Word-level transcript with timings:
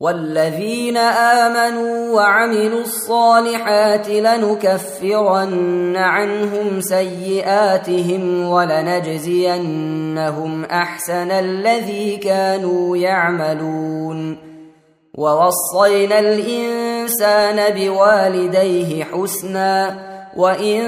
والذين 0.00 0.96
آمنوا 0.96 2.14
وعملوا 2.14 2.80
الصالحات 2.80 4.08
لنكفرن 4.08 5.96
عنهم 5.96 6.80
سيئاتهم 6.80 8.48
ولنجزينهم 8.48 9.64
أحسن 10.64 11.30
الذي 11.30 12.16
كانوا 12.16 12.96
يعملون 12.96 14.38
ووصينا 15.14 16.18
الإنسان 16.18 17.74
بوالديه 17.74 19.04
حسنا 19.04 20.10
وإن 20.36 20.80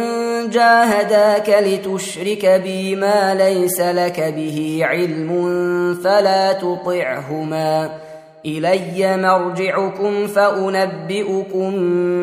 جاهداك 0.51 1.49
لتشرك 1.49 2.47
بي 2.47 2.97
ما 2.97 3.35
ليس 3.35 3.81
لك 3.81 4.21
به 4.21 4.81
علم 4.83 5.31
فلا 6.05 6.53
تطعهما 6.53 7.91
إلي 8.47 9.17
مرجعكم 9.17 10.27
فأنبئكم 10.27 11.71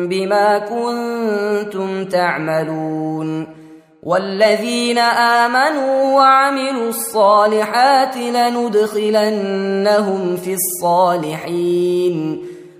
بما 0.08 0.58
كنتم 0.58 2.04
تعملون. 2.04 3.60
والذين 4.02 4.98
آمنوا 4.98 6.16
وعملوا 6.16 6.88
الصالحات 6.88 8.16
لندخلنهم 8.16 10.36
في 10.36 10.54
الصالحين. 10.54 12.42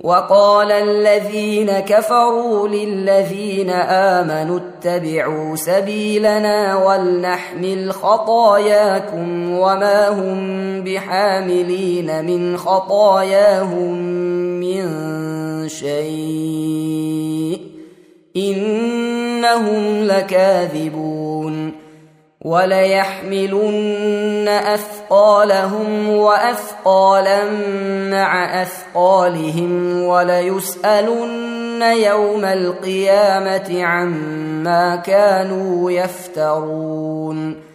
وقال 0.00 0.72
الذين 0.72 1.70
كفروا 1.70 2.68
للذين 2.68 3.70
آمنوا 3.70 4.58
اتبعوا 4.58 5.56
سبيلنا 5.56 6.76
ولنحمل 6.86 7.92
خطاياكم 7.92 9.50
وما 9.50 10.08
هم 10.08 10.40
بحاملين 10.84 12.24
من 12.24 12.56
خطاياهم 12.56 13.94
من 14.60 14.88
شيء 15.68 17.60
إنهم 18.36 20.04
لكاذبون 20.04 21.09
وليحملن 22.44 23.98
أثقالهم 24.48 26.08
وأثقالا 26.08 27.44
مع 28.10 28.62
أثقالهم 28.62 30.02
وليسألن 30.02 31.82
يوم 31.82 32.44
القيامة 32.44 33.84
عما 33.84 34.96
كانوا 34.96 35.90
يفترون 35.90 37.69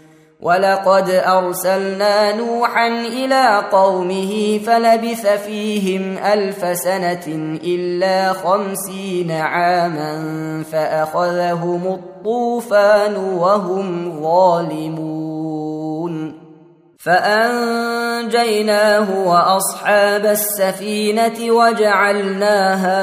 ولقد 0.45 1.09
أرسلنا 1.09 2.35
نوحا 2.35 2.87
إلى 2.87 3.63
قومه 3.71 4.59
فلبث 4.65 5.27
فيهم 5.27 6.17
ألف 6.17 6.77
سنة 6.77 7.57
إلا 7.63 8.33
خمسين 8.33 9.31
عاما 9.31 10.13
فأخذهم 10.71 11.87
الطوفان 11.87 13.15
وهم 13.15 14.21
ظالمون. 14.21 15.35
فأنجيناه 16.97 18.47
وأصحاب 19.27 20.25
السفينة 20.25 21.51
وجعلناها 21.51 23.01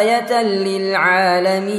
آية 0.00 0.42
للعالمين. 0.42 1.78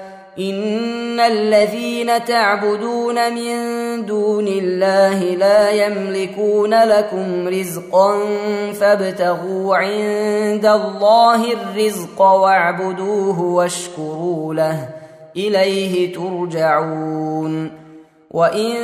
ان 0.39 1.19
الذين 1.19 2.25
تعبدون 2.25 3.33
من 3.33 3.55
دون 4.05 4.47
الله 4.47 5.19
لا 5.23 5.69
يملكون 5.69 6.83
لكم 6.83 7.47
رزقا 7.47 8.19
فابتغوا 8.73 9.75
عند 9.75 10.65
الله 10.65 11.53
الرزق 11.53 12.21
واعبدوه 12.21 13.41
واشكروا 13.41 14.53
له 14.53 14.89
اليه 15.37 16.13
ترجعون 16.13 17.71
وان 18.31 18.75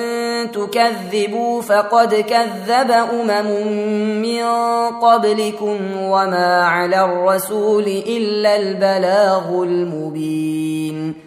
تكذبوا 0.52 1.62
فقد 1.62 2.16
كذب 2.16 2.92
امم 2.92 3.48
من 4.22 4.44
قبلكم 5.00 5.78
وما 6.02 6.64
على 6.64 7.06
الرسول 7.06 7.84
الا 8.08 8.56
البلاغ 8.56 9.64
المبين 9.64 11.27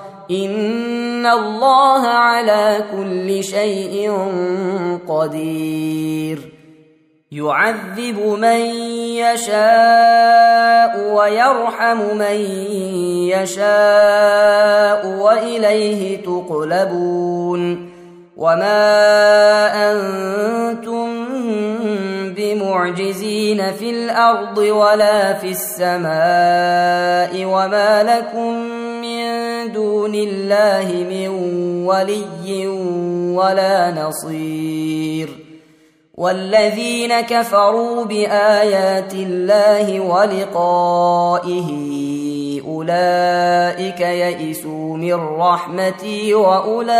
إن 0.31 1.25
الله 1.25 2.07
على 2.07 2.83
كل 2.91 3.43
شيء 3.43 4.11
قدير. 5.07 6.51
يعذب 7.31 8.19
من 8.39 8.61
يشاء 9.15 11.13
ويرحم 11.13 11.97
من 12.17 12.35
يشاء 13.35 15.07
واليه 15.07 16.23
تقلبون. 16.23 17.91
وما 18.37 19.91
أنتم 19.91 21.25
بمعجزين 22.35 23.71
في 23.71 23.89
الأرض 23.89 24.57
ولا 24.57 25.33
في 25.33 25.49
السماء 25.49 27.45
وما 27.45 28.03
لكم 28.03 28.70
دون 29.67 30.15
الله 30.15 31.05
من 31.09 31.27
ولي 31.85 32.67
ولا 33.37 33.91
نصير. 33.91 35.29
والذين 36.21 37.21
كفروا 37.21 38.05
بآيات 38.05 39.13
الله 39.13 39.99
ولقائه 39.99 41.69
أولئك 42.67 44.01
يئسوا 44.01 44.97
من 44.97 45.13
رحمتي 45.13 46.33
وأولئك 46.33 46.93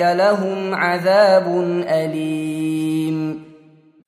لهم 0.00 0.74
عذاب 0.74 1.46
أليم. 1.88 3.47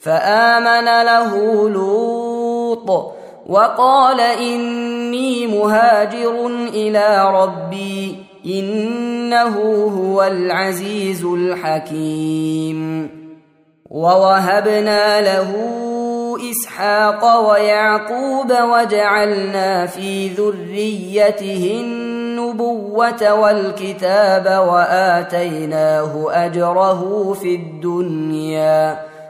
فآمن 0.00 0.84
له 0.84 1.68
لوط 1.68 3.14
وقال 3.46 4.20
إني 4.20 5.46
مهاجر 5.46 6.46
إلى 6.74 7.30
ربي 7.34 8.16
إنه 8.46 9.56
هو 9.98 10.22
العزيز 10.22 11.24
الحكيم 11.24 13.10
ووهبنا 13.90 15.20
له 15.20 15.50
إسحاق 16.50 17.50
ويعقوب 17.50 18.52
وجعلنا 18.52 19.86
في 19.86 20.28
ذريته 20.28 21.80
النبوة 21.80 23.34
والكتاب 23.34 24.68
وآتيناه 24.68 26.26
أجره 26.30 27.32
في 27.32 27.54
الدنيا 27.54 29.09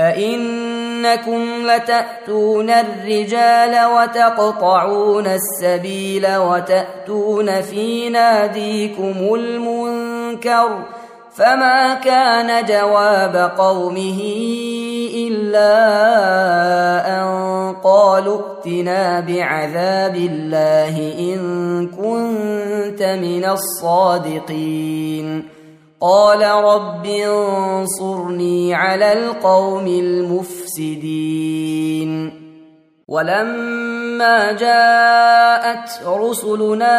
أئنكم 0.00 1.66
لتأتون 1.66 2.70
الرجال 2.70 3.86
وتقطعون 3.86 5.26
السبيل 5.26 6.36
وتأتون 6.36 7.62
في 7.62 8.08
ناديكم 8.08 9.34
المنكر 9.34 10.68
فما 11.34 11.94
كان 11.94 12.64
جواب 12.64 13.52
قومه 13.58 14.20
إلا 15.14 15.68
أن 17.20 17.26
قالوا 17.84 18.40
ائتنا 18.40 19.20
بعذاب 19.20 20.16
الله 20.16 21.14
إن 21.18 21.38
كنت 21.86 23.02
من 23.02 23.44
الصادقين 23.44 24.82
قال 26.02 26.42
رب 26.42 27.06
انصرني 27.06 28.74
على 28.74 29.12
القوم 29.12 29.86
المفسدين. 29.86 31.22
ولما 33.08 34.52
جاءت 34.52 35.90
رسلنا 36.06 36.96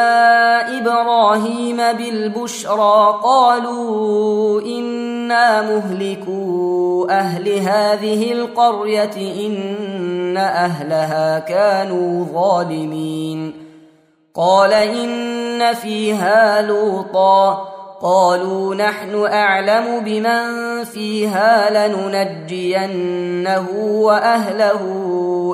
إبراهيم 0.78 1.78
بالبشرى 1.78 3.20
قالوا 3.24 4.62
إنا 4.62 5.62
مهلكو 5.62 7.08
أهل 7.10 7.50
هذه 7.50 8.32
القرية 8.32 9.46
إن 9.48 10.38
أهلها 10.38 11.40
كانوا 11.40 12.26
ظالمين. 12.34 13.54
قال 14.36 14.74
إن 14.74 15.74
فيها 15.74 16.62
لوطا. 16.62 17.73
قالوا 18.04 18.76
نحن 18.76 19.26
أعلم 19.26 20.00
بمن 20.00 20.84
فيها 20.84 21.88
لننجينه 21.88 23.68
وأهله 23.80 24.82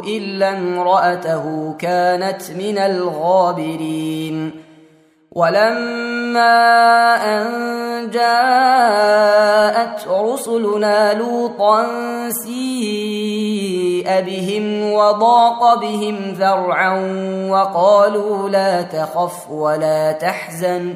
إلا 0.08 0.58
امرأته 0.58 1.76
كانت 1.80 2.52
من 2.52 2.78
الغابرين. 2.78 4.52
ولما 5.32 6.56
أن 7.16 7.46
جاءت 8.10 10.08
رسلنا 10.08 11.14
لوطا 11.14 11.86
سيء 12.30 14.22
بهم 14.22 14.94
وضاق 14.94 15.80
بهم 15.82 16.34
ذرعا 16.40 17.00
وقالوا 17.50 18.50
لا 18.50 18.82
تخف 18.82 19.52
ولا 19.52 20.12
تحزن. 20.12 20.96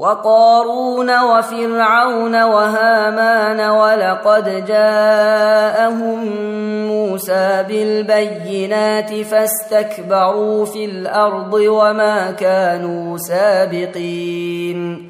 وقارون 0.00 1.10
وفرعون 1.22 2.42
وهامان 2.42 3.60
ولقد 3.60 4.64
جاءهم 4.66 6.24
موسى 6.88 7.64
بالبينات 7.68 9.14
فاستكبروا 9.14 10.64
في 10.64 10.84
الأرض 10.84 11.54
وما 11.54 12.30
كانوا 12.30 13.18
سابقين. 13.18 15.09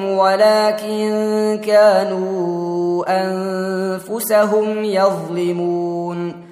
ولكن 0.21 1.59
كانوا 1.65 3.03
أنفسهم 3.07 4.83
يظلمون. 4.83 6.51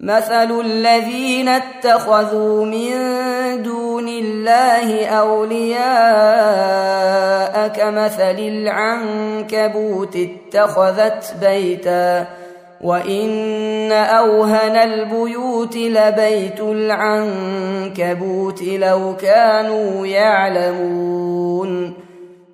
مثل 0.00 0.60
الذين 0.60 1.48
اتخذوا 1.48 2.64
من 2.64 2.92
دون 3.62 4.08
الله 4.08 5.06
أولياء 5.06 5.78
كمثل 7.68 8.38
العنكبوت 8.38 10.16
اتخذت 10.16 11.34
بيتا. 11.40 12.26
وإن 12.80 13.92
أوهن 13.92 14.76
البيوت 14.76 15.76
لبيت 15.76 16.60
العنكبوت 16.60 18.62
لو 18.62 19.16
كانوا 19.16 20.06
يعلمون. 20.06 21.94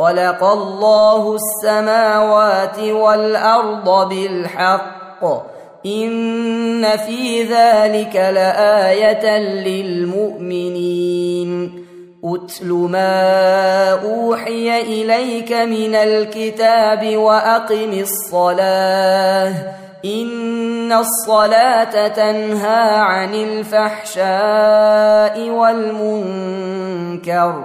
خلق 0.00 0.44
الله 0.44 1.36
السماوات 1.36 2.78
والأرض 2.78 4.08
بالحق. 4.08 5.24
إن 5.86 6.96
في 6.96 7.42
ذلك 7.42 8.16
لآية 8.16 9.38
للمؤمنين. 9.38 11.50
أتل 12.24 12.72
ما 12.72 13.90
أوحي 13.90 14.80
إليك 14.80 15.52
من 15.52 15.94
الكتاب 15.94 17.16
وأقم 17.16 18.00
الصلاة. 18.00 19.54
إن 20.04 20.92
الصلاة 20.92 22.08
تنهى 22.08 22.98
عن 22.98 23.34
الفحشاء 23.34 25.50
والمنكر. 25.50 27.64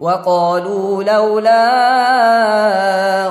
وقالوا 0.00 1.04
لولا 1.04 1.68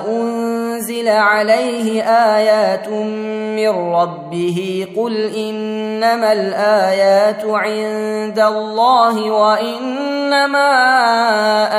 أنزل 0.08 1.08
عليه 1.08 2.04
آيات 2.04 2.90
من 2.90 3.70
ربه 3.70 4.88
قل 4.98 5.16
إنما 5.36 6.34
الآيات 6.34 7.46
عند 7.46 8.40
الله 8.40 9.32
وإنما 9.32 10.70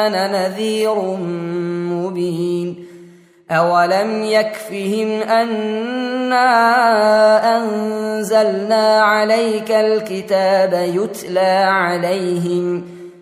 أنا 0.06 0.48
نذير 0.48 0.94
مبين 1.90 2.86
أولم 3.50 4.24
يكفهم 4.24 5.22
أنا 5.22 6.46
أنزلنا 7.56 9.00
عليك 9.00 9.70
الكتاب 9.70 10.72
يتلى 10.94 11.64
عليهم 11.70 12.99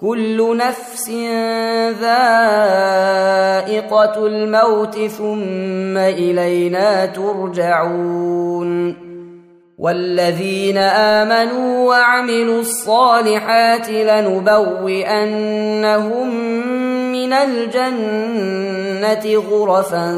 كل 0.00 0.56
نفس 0.56 1.10
ذائقة 2.00 2.26
الموت 4.26 4.98
ثم 4.98 5.96
إلينا 5.96 7.06
ترجعون 7.06 8.96
والذين 9.78 10.78
آمنوا 10.78 11.88
وعملوا 11.88 12.60
الصالحات 12.60 13.90
لنبوئنهم 13.90 15.26
من 17.12 17.32
الجنة 17.32 18.64
غرفا 19.50 20.12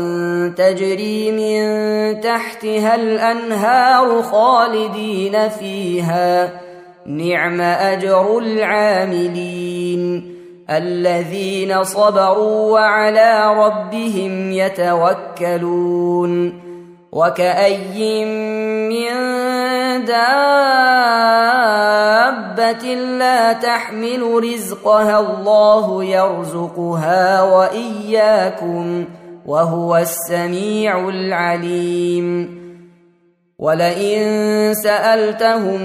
تجري 0.57 1.33
من 1.33 1.61
تحتها 2.21 2.95
الأنهار 2.95 4.23
خالدين 4.23 5.49
فيها 5.49 6.68
نعم 7.09 7.61
أجر 7.61 8.39
العاملين 8.39 10.35
الذين 10.71 11.85
صبروا 11.85 12.73
وعلى 12.73 13.55
ربهم 13.57 14.53
يتوكلون 14.53 16.61
وكأي 17.13 18.25
من 18.89 19.09
دابة 20.05 20.15
لا 22.95 23.53
تحمل 23.53 24.45
رزقها 24.45 25.21
الله 25.21 26.05
يرزقها 26.05 27.43
وإياكم 27.43 29.05
وهو 29.47 29.97
السميع 29.97 31.09
العليم 31.09 32.58
ولئن 33.59 34.75
سألتهم 34.75 35.83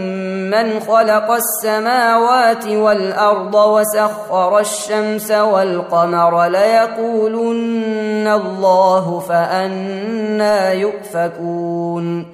من 0.49 0.79
خلق 0.79 1.31
السماوات 1.31 2.67
والأرض 2.67 3.55
وسخر 3.55 4.59
الشمس 4.59 5.31
والقمر 5.31 6.45
ليقولن 6.45 8.27
الله 8.27 9.19
فأنا 9.19 10.71
يؤفكون. 10.71 12.25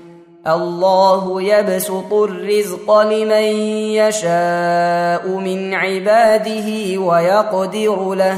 الله 0.47 1.41
يبسط 1.41 2.13
الرزق 2.13 3.01
لمن 3.01 3.47
يشاء 3.95 5.27
من 5.27 5.73
عباده 5.73 6.97
ويقدر 6.97 8.13
له. 8.13 8.37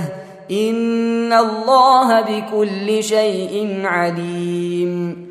إن 0.51 1.33
الله 1.33 2.21
بكل 2.21 3.03
شيء 3.03 3.81
عليم. 3.85 5.30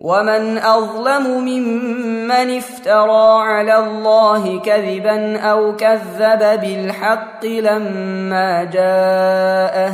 ومن 0.00 0.58
اظلم 0.58 1.44
ممن 1.44 2.56
افترى 2.56 3.42
على 3.42 3.76
الله 3.78 4.60
كذبا 4.60 5.38
أو 5.38 5.76
كذب 5.76 6.60
بالحق 6.60 7.46
لما 7.46 8.64
جاءه 8.64 9.92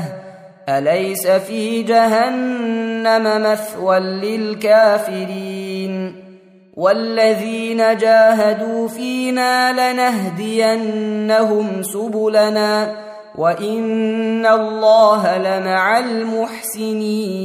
اليس 0.69 1.27
في 1.29 1.83
جهنم 1.83 3.43
مثوى 3.43 3.99
للكافرين 3.99 5.45
والذين 6.77 7.97
جاهدوا 7.97 8.89
فينا 8.89 9.73
لنهدينهم 9.93 11.43
سبلنا 11.83 12.95
وان 13.39 14.47
الله 14.47 15.39
لمع 15.39 15.99
المحسنين 15.99 17.45